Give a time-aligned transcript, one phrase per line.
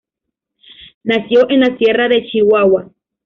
[1.03, 2.89] Nació en la Sierra de Chihuahua.